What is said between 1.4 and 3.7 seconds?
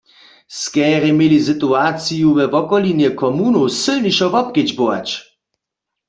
situaciju we wokolinje komunow